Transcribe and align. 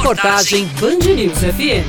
Reportagem 0.00 0.66
Band 0.80 1.14
News 1.14 1.38
FM. 1.40 1.84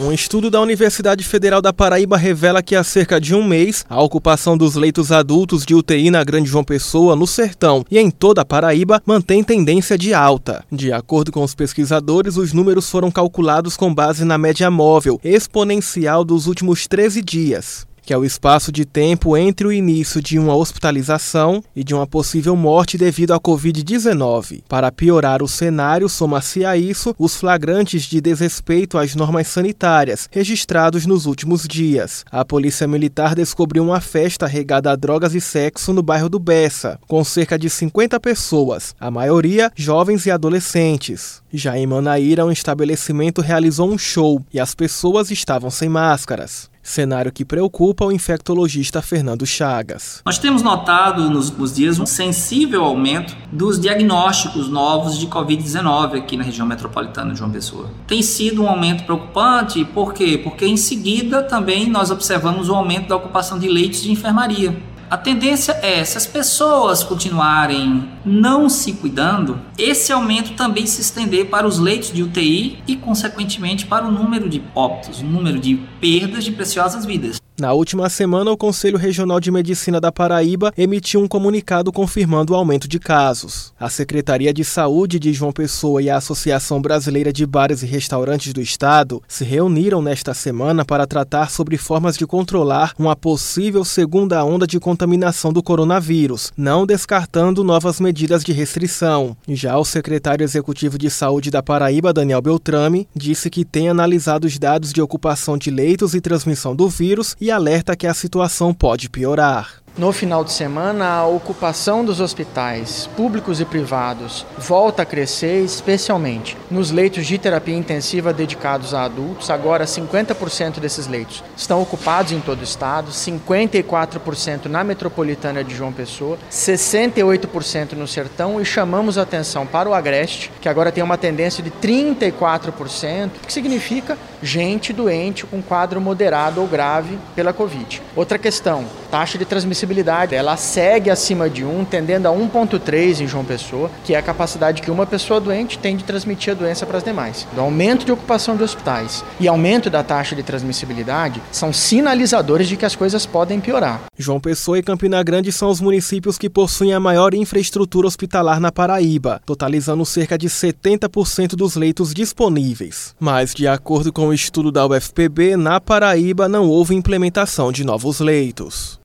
Um 0.00 0.10
estudo 0.10 0.50
da 0.50 0.58
Universidade 0.62 1.22
Federal 1.22 1.60
da 1.60 1.74
Paraíba 1.74 2.16
revela 2.16 2.62
que 2.62 2.74
há 2.74 2.82
cerca 2.82 3.20
de 3.20 3.34
um 3.34 3.44
mês, 3.44 3.84
a 3.86 4.02
ocupação 4.02 4.56
dos 4.56 4.76
leitos 4.76 5.12
adultos 5.12 5.66
de 5.66 5.74
UTI 5.74 6.10
na 6.10 6.24
Grande 6.24 6.48
João 6.48 6.64
Pessoa, 6.64 7.14
no 7.14 7.26
Sertão 7.26 7.84
e 7.90 7.98
em 7.98 8.10
toda 8.10 8.40
a 8.40 8.46
Paraíba 8.46 9.02
mantém 9.04 9.44
tendência 9.44 9.98
de 9.98 10.14
alta. 10.14 10.64
De 10.72 10.90
acordo 10.90 11.30
com 11.30 11.42
os 11.42 11.54
pesquisadores, 11.54 12.38
os 12.38 12.54
números 12.54 12.88
foram 12.88 13.10
calculados 13.10 13.76
com 13.76 13.92
base 13.92 14.24
na 14.24 14.38
média 14.38 14.70
móvel 14.70 15.20
exponencial 15.22 16.24
dos 16.24 16.46
últimos 16.46 16.86
13 16.86 17.20
dias 17.20 17.91
que 18.02 18.12
é 18.12 18.18
o 18.18 18.24
espaço 18.24 18.70
de 18.72 18.84
tempo 18.84 19.36
entre 19.36 19.66
o 19.66 19.72
início 19.72 20.20
de 20.20 20.38
uma 20.38 20.54
hospitalização 20.54 21.62
e 21.74 21.84
de 21.84 21.94
uma 21.94 22.06
possível 22.06 22.56
morte 22.56 22.98
devido 22.98 23.32
à 23.32 23.40
Covid-19. 23.40 24.62
Para 24.68 24.92
piorar 24.92 25.42
o 25.42 25.48
cenário, 25.48 26.08
soma-se 26.08 26.64
a 26.64 26.76
isso 26.76 27.14
os 27.18 27.36
flagrantes 27.36 28.02
de 28.02 28.20
desrespeito 28.20 28.98
às 28.98 29.14
normas 29.14 29.46
sanitárias 29.48 30.28
registrados 30.30 31.06
nos 31.06 31.26
últimos 31.26 31.66
dias. 31.66 32.24
A 32.30 32.44
Polícia 32.44 32.88
Militar 32.88 33.34
descobriu 33.34 33.84
uma 33.84 34.00
festa 34.00 34.46
regada 34.46 34.90
a 34.90 34.96
drogas 34.96 35.34
e 35.34 35.40
sexo 35.40 35.92
no 35.92 36.02
bairro 36.02 36.28
do 36.28 36.38
Bessa, 36.38 36.98
com 37.06 37.22
cerca 37.22 37.58
de 37.58 37.70
50 37.70 38.18
pessoas, 38.18 38.94
a 38.98 39.10
maioria 39.10 39.70
jovens 39.76 40.26
e 40.26 40.30
adolescentes. 40.30 41.42
Já 41.52 41.76
em 41.78 41.86
Manaíra, 41.86 42.44
um 42.44 42.50
estabelecimento 42.50 43.40
realizou 43.40 43.90
um 43.90 43.98
show 43.98 44.42
e 44.52 44.58
as 44.58 44.74
pessoas 44.74 45.30
estavam 45.30 45.70
sem 45.70 45.88
máscaras 45.88 46.71
cenário 46.82 47.32
que 47.32 47.44
preocupa 47.44 48.04
o 48.04 48.12
infectologista 48.12 49.00
Fernando 49.00 49.46
Chagas. 49.46 50.20
Nós 50.24 50.38
temos 50.38 50.62
notado 50.62 51.30
nos 51.30 51.48
últimos 51.48 51.74
dias 51.74 51.98
um 51.98 52.06
sensível 52.06 52.84
aumento 52.84 53.36
dos 53.52 53.78
diagnósticos 53.78 54.68
novos 54.68 55.18
de 55.18 55.26
Covid-19 55.26 56.18
aqui 56.18 56.36
na 56.36 56.42
região 56.42 56.66
metropolitana 56.66 57.32
de 57.32 57.38
João 57.38 57.50
Pessoa. 57.50 57.88
Tem 58.06 58.22
sido 58.22 58.62
um 58.62 58.68
aumento 58.68 59.04
preocupante, 59.04 59.84
por 59.84 60.12
quê? 60.12 60.40
Porque 60.42 60.66
em 60.66 60.76
seguida 60.76 61.42
também 61.42 61.88
nós 61.88 62.10
observamos 62.10 62.68
o 62.68 62.74
aumento 62.74 63.08
da 63.08 63.16
ocupação 63.16 63.58
de 63.58 63.68
leitos 63.68 64.02
de 64.02 64.10
enfermaria. 64.10 64.91
A 65.12 65.18
tendência 65.18 65.72
é, 65.82 66.02
se 66.06 66.16
as 66.16 66.26
pessoas 66.26 67.04
continuarem 67.04 68.08
não 68.24 68.66
se 68.66 68.94
cuidando, 68.94 69.60
esse 69.76 70.10
aumento 70.10 70.54
também 70.54 70.86
se 70.86 71.02
estender 71.02 71.50
para 71.50 71.66
os 71.66 71.78
leitos 71.78 72.10
de 72.10 72.22
UTI 72.22 72.82
e, 72.86 72.96
consequentemente, 72.96 73.84
para 73.84 74.06
o 74.06 74.10
número 74.10 74.48
de 74.48 74.62
óbitos, 74.74 75.20
o 75.20 75.24
número 75.24 75.58
de 75.58 75.74
perdas 76.00 76.44
de 76.44 76.52
preciosas 76.52 77.04
vidas. 77.04 77.41
Na 77.62 77.72
última 77.72 78.08
semana, 78.08 78.50
o 78.50 78.56
Conselho 78.56 78.98
Regional 78.98 79.38
de 79.38 79.48
Medicina 79.48 80.00
da 80.00 80.10
Paraíba 80.10 80.74
emitiu 80.76 81.20
um 81.20 81.28
comunicado 81.28 81.92
confirmando 81.92 82.52
o 82.52 82.56
aumento 82.56 82.88
de 82.88 82.98
casos. 82.98 83.72
A 83.78 83.88
Secretaria 83.88 84.52
de 84.52 84.64
Saúde 84.64 85.16
de 85.16 85.32
João 85.32 85.52
Pessoa 85.52 86.02
e 86.02 86.10
a 86.10 86.16
Associação 86.16 86.82
Brasileira 86.82 87.32
de 87.32 87.46
Bares 87.46 87.84
e 87.84 87.86
Restaurantes 87.86 88.52
do 88.52 88.60
Estado 88.60 89.22
se 89.28 89.44
reuniram 89.44 90.02
nesta 90.02 90.34
semana 90.34 90.84
para 90.84 91.06
tratar 91.06 91.50
sobre 91.50 91.76
formas 91.76 92.16
de 92.16 92.26
controlar 92.26 92.94
uma 92.98 93.14
possível 93.14 93.84
segunda 93.84 94.44
onda 94.44 94.66
de 94.66 94.80
contaminação 94.80 95.52
do 95.52 95.62
coronavírus, 95.62 96.52
não 96.56 96.84
descartando 96.84 97.62
novas 97.62 98.00
medidas 98.00 98.42
de 98.42 98.50
restrição. 98.50 99.36
Já 99.46 99.78
o 99.78 99.84
secretário 99.84 100.42
executivo 100.42 100.98
de 100.98 101.08
Saúde 101.08 101.48
da 101.48 101.62
Paraíba, 101.62 102.12
Daniel 102.12 102.42
Beltrame, 102.42 103.06
disse 103.14 103.48
que 103.48 103.64
tem 103.64 103.88
analisado 103.88 104.48
os 104.48 104.58
dados 104.58 104.92
de 104.92 105.00
ocupação 105.00 105.56
de 105.56 105.70
leitos 105.70 106.12
e 106.12 106.20
transmissão 106.20 106.74
do 106.74 106.88
vírus 106.88 107.36
e 107.40 107.51
alerta 107.52 107.94
que 107.94 108.06
a 108.06 108.14
situação 108.14 108.74
pode 108.74 109.08
piorar. 109.08 109.82
No 109.96 110.10
final 110.10 110.42
de 110.42 110.52
semana, 110.52 111.06
a 111.06 111.26
ocupação 111.26 112.02
dos 112.02 112.18
hospitais 112.18 113.10
públicos 113.14 113.60
e 113.60 113.64
privados 113.66 114.46
volta 114.56 115.02
a 115.02 115.04
crescer, 115.04 115.62
especialmente 115.62 116.56
nos 116.70 116.90
leitos 116.90 117.26
de 117.26 117.36
terapia 117.36 117.76
intensiva 117.76 118.32
dedicados 118.32 118.94
a 118.94 119.04
adultos. 119.04 119.50
Agora, 119.50 119.84
50% 119.84 120.80
desses 120.80 121.06
leitos 121.06 121.44
estão 121.54 121.82
ocupados 121.82 122.32
em 122.32 122.40
todo 122.40 122.60
o 122.60 122.64
estado, 122.64 123.10
54% 123.10 124.64
na 124.64 124.82
metropolitana 124.82 125.62
de 125.62 125.74
João 125.74 125.92
Pessoa, 125.92 126.38
68% 126.50 127.92
no 127.92 128.08
sertão 128.08 128.58
e 128.62 128.64
chamamos 128.64 129.18
atenção 129.18 129.66
para 129.66 129.90
o 129.90 129.94
Agreste, 129.94 130.50
que 130.62 130.70
agora 130.70 130.90
tem 130.90 131.04
uma 131.04 131.18
tendência 131.18 131.62
de 131.62 131.70
34%, 131.70 133.30
que 133.46 133.52
significa 133.52 134.16
gente 134.42 134.92
doente 134.92 135.46
com 135.46 135.62
quadro 135.62 136.00
moderado 136.00 136.60
ou 136.60 136.66
grave 136.66 137.18
pela 137.34 137.52
Covid. 137.52 138.02
Outra 138.16 138.38
questão, 138.38 138.84
taxa 139.10 139.38
de 139.38 139.44
transmissibilidade, 139.44 140.34
ela 140.34 140.56
segue 140.56 141.10
acima 141.10 141.48
de 141.48 141.64
1, 141.64 141.84
tendendo 141.84 142.26
a 142.26 142.32
1.3 142.32 143.20
em 143.20 143.26
João 143.26 143.44
Pessoa, 143.44 143.90
que 144.04 144.14
é 144.14 144.18
a 144.18 144.22
capacidade 144.22 144.82
que 144.82 144.90
uma 144.90 145.06
pessoa 145.06 145.40
doente 145.40 145.78
tem 145.78 145.96
de 145.96 146.04
transmitir 146.04 146.52
a 146.52 146.56
doença 146.56 146.84
para 146.84 146.98
as 146.98 147.04
demais. 147.04 147.46
O 147.56 147.60
aumento 147.60 148.04
de 148.04 148.12
ocupação 148.12 148.56
de 148.56 148.62
hospitais 148.62 149.24
e 149.38 149.46
aumento 149.46 149.88
da 149.88 150.02
taxa 150.02 150.34
de 150.34 150.42
transmissibilidade 150.42 151.42
são 151.52 151.72
sinalizadores 151.72 152.66
de 152.68 152.76
que 152.76 152.86
as 152.86 152.96
coisas 152.96 153.24
podem 153.26 153.60
piorar. 153.60 154.00
João 154.18 154.40
Pessoa 154.40 154.78
e 154.78 154.82
Campina 154.82 155.22
Grande 155.22 155.52
são 155.52 155.68
os 155.68 155.80
municípios 155.80 156.38
que 156.38 156.50
possuem 156.50 156.92
a 156.92 157.00
maior 157.00 157.34
infraestrutura 157.34 158.06
hospitalar 158.06 158.60
na 158.60 158.72
Paraíba, 158.72 159.40
totalizando 159.44 160.04
cerca 160.04 160.36
de 160.36 160.48
70% 160.48 161.54
dos 161.54 161.76
leitos 161.76 162.14
disponíveis. 162.14 163.14
Mas, 163.20 163.54
de 163.54 163.68
acordo 163.68 164.12
com 164.12 164.31
o 164.32 164.34
estudo 164.34 164.72
da 164.72 164.86
UFPB, 164.86 165.56
na 165.58 165.78
Paraíba 165.78 166.48
não 166.48 166.66
houve 166.66 166.94
implementação 166.94 167.70
de 167.70 167.84
novos 167.84 168.18
leitos. 168.18 168.98